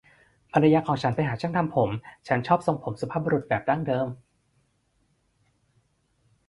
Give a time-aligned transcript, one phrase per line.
[0.51, 1.89] ภรรยาของฉันไปหาช่างทำผม
[2.27, 4.07] ฉันชอบทรงผมสุภาพบุรุษแบบดั้งเดิม